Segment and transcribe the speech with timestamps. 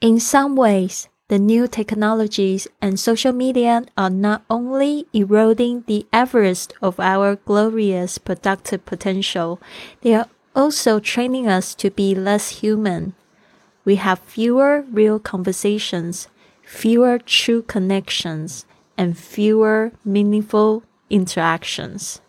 [0.00, 6.74] In some ways, the new technologies and social media are not only eroding the Everest
[6.82, 9.58] of our glorious productive potential,
[10.02, 13.14] they are also training us to be less human.
[13.84, 16.28] We have fewer real conversations,
[16.62, 18.66] fewer true connections,
[18.96, 22.20] and fewer meaningful interactions.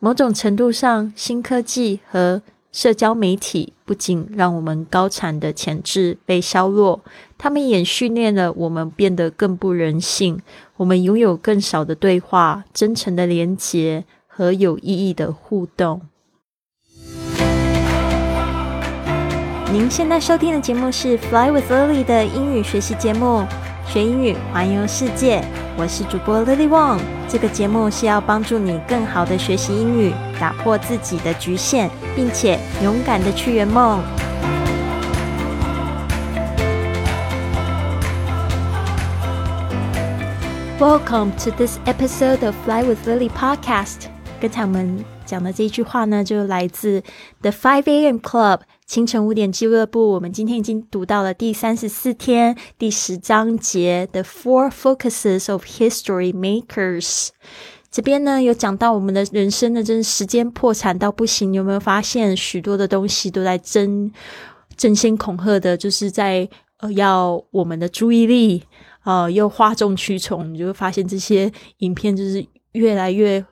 [0.00, 2.42] 某种程度上，新科技和
[2.73, 7.01] 社交媒体不仅让我们高产的潜质被削弱，
[7.37, 10.41] 他们也训练了我们变得更不人性。
[10.77, 16.01] 我们拥有更少的对话、真诚的连结和有意义的互动。
[19.71, 23.45] 您现在收听的节目是《Fly with Lily》的英语学习节目。
[23.93, 25.39] 学英语，环游世界。
[25.77, 26.99] 我是主播 Lily Wong。
[27.29, 34.01] 这个节目是要帮助你更好的学习英语，打破自己的局限，并且勇敢的去圆梦。
[40.79, 44.07] Welcome to this episode of Fly with Lily podcast。
[44.41, 47.03] 刚才我们讲的这句话呢，就来自
[47.43, 48.17] The Five A.M.
[48.17, 48.61] Club。
[48.85, 57.29] 清晨五点俱乐部，我们今天已经读到了第三十四天第十章节，The Four Focuses of History Makers。
[57.89, 61.53] 这边呢有讲到我们的人生呢，真是时间破产到不行。
[61.53, 64.11] 有没有发现许多的东西都在争
[64.75, 66.47] 争先恐后的，就是在
[66.77, 68.63] 呃要我们的注意力
[68.99, 70.53] 啊，又哗众取宠。
[70.53, 73.43] 你就会发现这些影片就是越来越。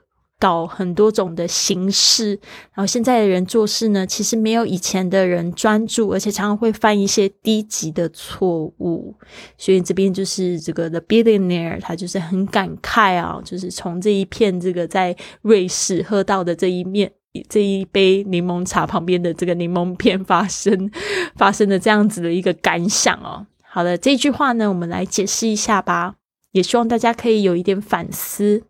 [0.42, 2.32] 搞很多种的形式，
[2.74, 9.16] 然后现在的人做事呢，其实没有以前的人专注，而且常常会犯一些低级的错误。
[9.56, 17.12] 所以这边就是这个 The Billionaire，他就是很感慨啊，就是从这一片这个在瑞士喝到的这一面
[17.48, 20.90] 这一杯柠檬茶旁边的这个柠檬片发生
[21.38, 23.46] 发生的这样子的一个感想哦。
[23.62, 26.16] 好的，这句话呢，我们来解释一下吧，
[26.54, 28.64] 也希望大家可以有一点反思。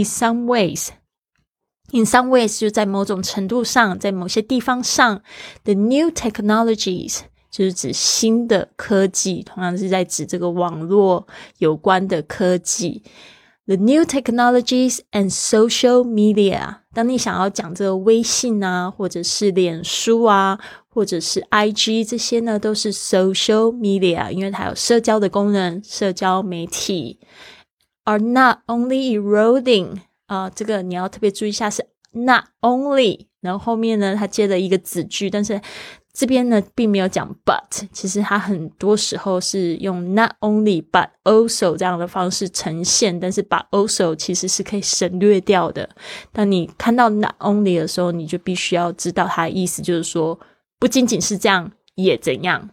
[0.00, 0.88] In some ways,
[1.92, 5.20] in some ways，就在某种程度上，在某些地方上
[5.64, 7.18] ，the new technologies
[7.50, 11.26] 就是指新的科技，同样是在指这个网络
[11.58, 13.02] 有关的科技。
[13.66, 20.58] The new technologies and social media，当你想要讲这个微信啊，或者是脸书啊，
[20.88, 27.20] 或者是 IG 这些呢，都是 social media，因为它有社交的功能，社交媒体。
[28.04, 35.60] Are not only eroding 啊，这个你要特别注意一下是 not only，然后后面呢它接了一个子句，但是
[36.12, 45.88] 这边呢并没有讲 but，其实它很多时候是用 not only but also 这样的方式呈现，但是把 also 其实是可以省略掉的。
[46.32, 50.38] 当你看到 not only 的时候，你就必须要知道它的意思，就是说
[50.80, 52.70] 不仅仅是这样，也怎样。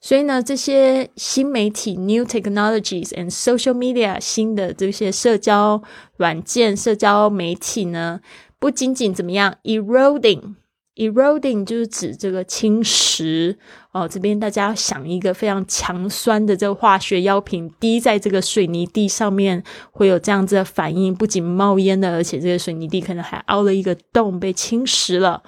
[0.00, 5.82] 所以呢，这些新媒体 （new technologies and social media） 新的这些社交
[6.16, 8.20] 软件、社交媒体呢，
[8.58, 13.56] 不仅仅怎么样 eroding，eroding 就是指这个侵蚀
[13.92, 14.06] 哦。
[14.06, 25.42] 这边大家想一个非常强酸的这个化学药品滴在这个水泥地上面，会有这样子的反应，不仅冒烟的，而且这个水泥地可能还凹了一个洞，被侵蚀了。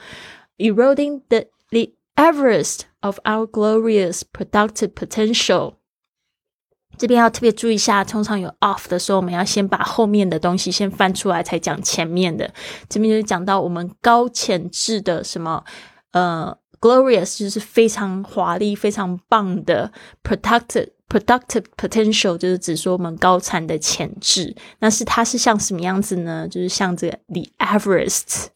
[0.56, 5.74] eroding the the Everest of our glorious productive potential。
[6.96, 12.52] 这边要特别注意一下，通常有 off 的时候，我们要先把后面的东西先翻出来，才讲前面的。
[12.88, 15.64] 这边就是讲到我们高潜质的什么，
[16.10, 19.92] 呃，glorious 就是非常华丽、非常棒的
[20.24, 24.56] productive productive potential，就是指说我们高产的潜质。
[24.80, 26.48] 那是它是像什么样子呢？
[26.48, 28.48] 就是像这个 the Everest。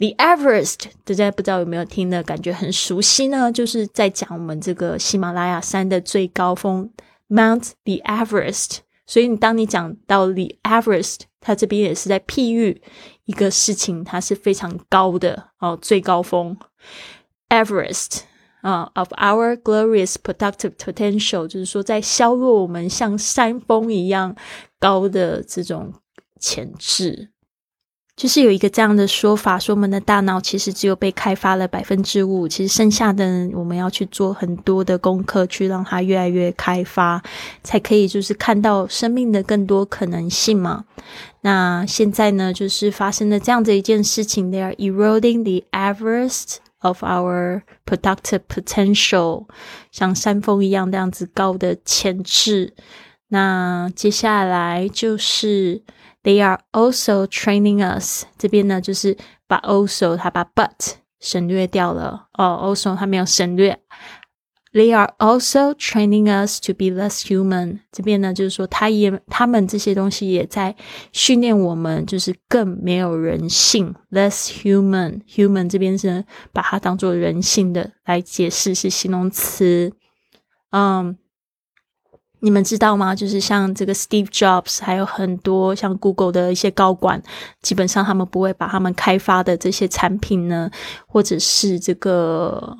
[0.00, 3.52] The Everest，大家不知道有没有听的感觉很熟悉呢？
[3.52, 6.90] 就是在讲我们这个喜马拉雅山的最高峰
[7.28, 8.78] Mount the Everest。
[9.06, 12.80] 所以你当你讲到 The Everest，它这边也是在譬喻
[13.26, 16.56] 一个事情，它是非常高的哦，最高峰
[17.50, 18.20] Everest
[18.62, 24.34] 啊，of our glorious productive potential，就是说在削弱我们像山峰一样
[24.78, 25.92] 高的这种
[26.38, 27.28] 潜质。
[28.20, 37.22] 就是有一个这样的说法，说我们的大脑其实只有被开发了百分之五，其实剩下的我们要去做很多的功课，去让它越来越开发，
[37.62, 40.84] 才可以就是看到生命的更多可能性嘛。
[41.40, 49.46] 那现在呢，就是发生了这样的一件事情，they are eroding the Everest of our productive potential，
[49.90, 52.74] 像山峰一样那样子高的潜质。
[53.28, 55.80] 那接下来就是。
[56.22, 58.24] They are also training us。
[58.36, 62.74] 这边呢，就是把 also 它把 but 省略掉了哦。
[62.74, 63.80] Also 它没有省略
[64.72, 67.80] They are also training us to be less human。
[67.90, 70.76] 这边呢，就是说，他也他们这些东西也在
[71.10, 75.22] 训练我们，就是更没有人性，less human。
[75.26, 79.92] human 这边是把它当做人性的来解释，是形容词。
[80.70, 81.18] 嗯，
[82.40, 83.14] 你们知道吗？
[83.14, 87.22] 就是像这个 Steve Jobs，还有很多像 Google 的一些高管，
[87.62, 90.70] 基本上他们不会把他们开发的这些产品呢，
[91.06, 92.76] 或者是这个。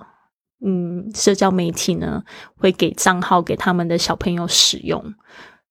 [0.63, 2.23] 嗯，社交媒体呢
[2.59, 5.03] 会给账号给他们的小朋友使用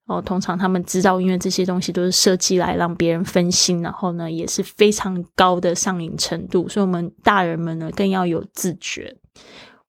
[0.07, 0.19] 哦。
[0.19, 9.15] 通常他们知道，因为这些东西都是设计来让别人分心，然后呢也是非常高的上瘾程度，所以我们大人们呢更要有自觉。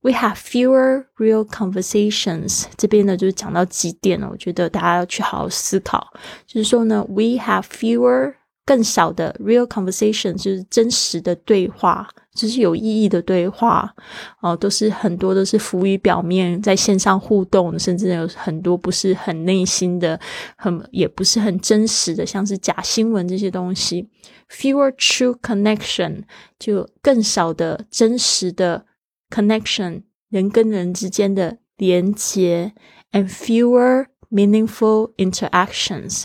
[0.02, 2.64] We have fewer real conversations。
[2.76, 6.12] 这边呢就是讲到几点了，我觉得大家要去好好思考。
[6.46, 12.08] 就是说呢，we have fewer 更少的 real conversation，就是真实的对话。
[12.32, 13.92] 就是有意义的对话
[14.40, 20.18] 哦，都是很多都是浮于表面，在线上互动，甚至有很多不是很内心的，
[20.56, 24.08] 很也不是很真实的，像是假新闻这些东西。
[24.48, 26.22] Fewer true connection，
[26.58, 28.86] 就更少的真实的
[29.30, 32.74] connection，人跟人之间的连接
[33.12, 36.24] ，and fewer meaningful interactions。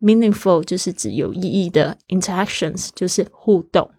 [0.00, 3.90] Meaningful 就是指有意义的，interactions 就是互动。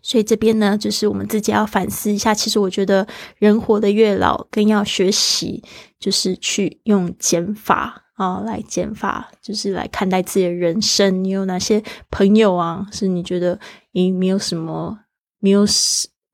[0.00, 2.32] 所以这边呢，就是我们自己要反思一下。
[2.32, 3.06] 其实我觉得，
[3.38, 5.62] 人活得越老，更要学习，
[5.98, 11.24] 就是去用减法啊，来减法，就是来看待自己的人生。
[11.24, 12.86] 你有哪些朋友啊？
[12.92, 13.58] 是你觉得
[13.92, 15.00] 你没有什么、
[15.40, 15.66] 没有、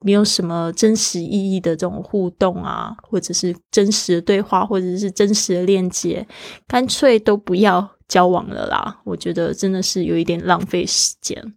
[0.02, 6.26] 没有什么真实意义的这种互动啊，或者是真实的对话，或者是真实的链接，
[6.66, 9.00] 干脆都不要交往了啦。
[9.04, 11.54] 我觉得真的是有一点浪费时间。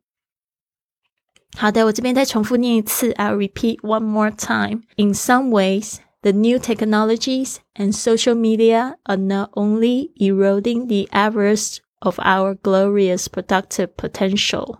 [1.55, 3.11] 好的，我这边再重复念一次。
[3.13, 4.83] I'll repeat one more time.
[4.95, 11.79] In some ways, the new technologies and social media are not only eroding the average
[11.99, 14.79] of our glorious productive potential.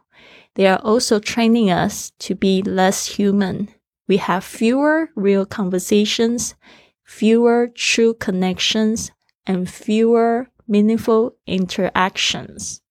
[0.56, 3.70] They are also training us to be less human.
[4.08, 6.56] We have fewer real conversations,
[7.04, 9.12] fewer true connections,
[9.46, 12.82] and fewer meaningful interactions.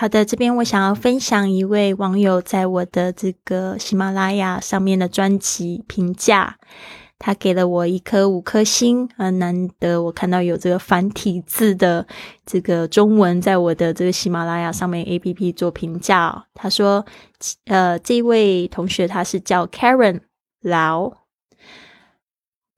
[0.00, 6.56] 好的，这边我想要分享一位网友在我的这个喜马拉雅上面的专辑评价。
[7.18, 12.06] 他给了我一颗五颗星，啊难得我看到有这个繁体字的
[12.46, 16.46] 这个中文，在我的这个喜马拉雅上面 A P P 做评价。
[16.54, 17.04] 他说
[17.66, 20.20] ：“呃，这位同学他是叫 Karen
[20.60, 21.12] 劳，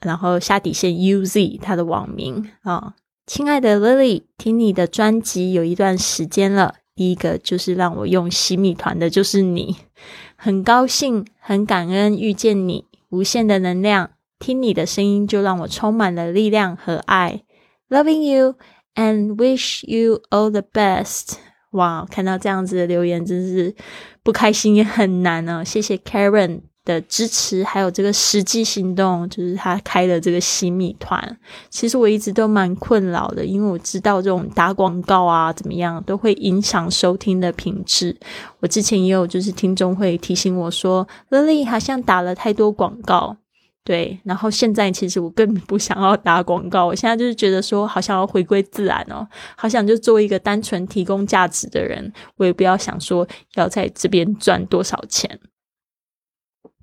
[0.01, 2.95] 然后下底线 U Z 他的网名啊，
[3.27, 9.77] 亲爱的 Lily，听你的专辑有一段时间了，第一个就是让我用洗米团的，就是你，
[10.37, 17.43] 很高兴，很感恩遇见你，无限的能量。”听你的声音就让我充满了力量和爱
[17.91, 18.57] ，Loving you
[18.95, 21.35] and wish you all the best。
[21.73, 23.75] 哇，看到这样子的留言，真是
[24.23, 25.63] 不开心也很难哦。
[25.63, 31.39] 谢谢 Karen 的支持，还有这个实际行动，就是他开的这个洗米团。
[31.69, 38.17] 其实我一直都蛮困扰的，因为我知道这种打广告啊，怎么样都会影响收听的品质。
[38.61, 43.37] 我之前也有就是听众会提醒我说，Lily 好像打了太多广告。
[43.83, 55.41] 对，然后现在其实我更不想要打广告，我现在就是觉得说，好想要回归自然哦，好想就做一个单纯提供价值的人，我也不要想说要在这边赚多少钱。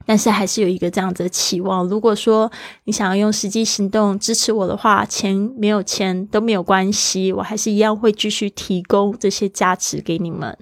[0.08, 2.52] 但是还是有一个这样子的期望，如果说
[2.86, 10.58] 你想要用实际行动支持我的话，钱没有钱都没有关系，我还是一样会继续提供这些价值给你们。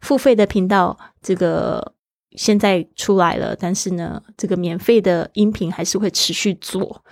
[0.00, 1.92] 付费的频道这个。
[2.34, 7.02] 现在出来了，但是呢，这个免费的音频还是会持续做，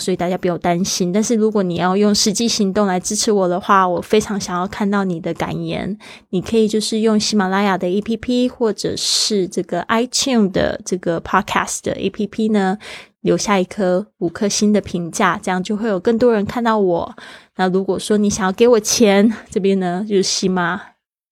[0.00, 1.12] 所以大家不用担心。
[1.12, 5.98] 但是如果你要用实际行动来支持我的话，我非常想要看到你的感言。
[6.30, 12.78] 你可以就是用喜马拉雅的 APP，或者是这个 iTune 的这个 Podcast 的 APP 呢，
[13.20, 17.14] 留下一颗五颗星的评价，这样就会有更多人看到我。
[17.56, 20.80] 那如果说你想要给我钱，这边呢就是喜马，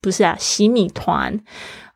[0.00, 1.40] 不是啊，喜米团。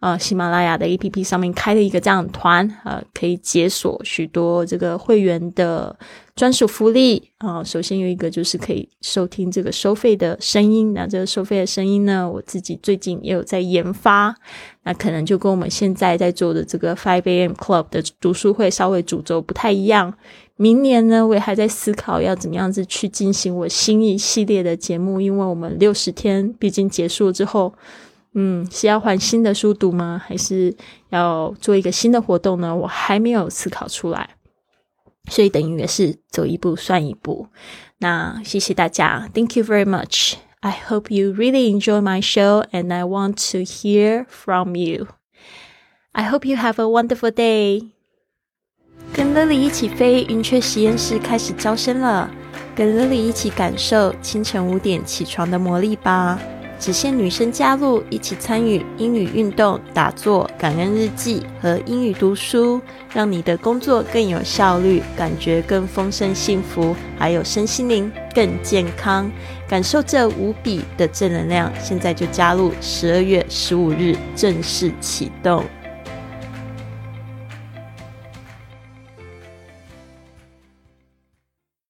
[0.00, 5.98] 啊，喜马拉雅的 A P P 上面开了一个这样的团，呃，可以解锁许多这个会员的
[6.34, 7.62] 专属福利啊。
[7.62, 14.34] 首先有一个就是可以收听这个收费的声音，那这个收费的声音呢，我自己最近也有在研发，
[14.82, 20.14] 那可能就跟我们现在在做的这个 Five A M Club 的读书会稍微主轴不太一样。
[20.56, 27.74] 明年呢，我也还在思考要怎么样子去进行我新一系列的节目，因为我们六十天毕竟结束之后。
[28.36, 30.20] 嗯，是要换新的书读吗？
[30.26, 30.74] 还是
[31.10, 32.74] 要做一个新的活动呢？
[32.74, 34.28] 我还没有思考出来，
[35.30, 37.48] 所以等于也是走一步算一步。
[37.98, 40.34] 那谢谢大家，Thank you very much.
[40.60, 45.08] I hope you really enjoy my show, and I want to hear from you.
[46.12, 47.90] I hope you have a wonderful day.
[49.12, 52.30] 跟 Lily 一起飞，云雀实验室开始招生了。
[52.74, 56.40] 跟 Lily 一起感受清晨五点起床的魔力吧。
[56.84, 62.78] 只限女生加入，一起参与英语运动、打坐、感恩日记和英语读书，
[63.10, 69.32] 让你的工作更有效率，感觉更丰盛幸福，还有身心灵更健康。
[69.66, 72.70] 感受这无比的正能量，现在就加入！
[72.82, 75.64] 十二月十五日正式启动。